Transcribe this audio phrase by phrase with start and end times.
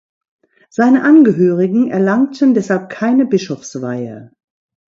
[0.71, 4.31] Seine Angehörigen erlangten deshalb keine Bischofsweihe.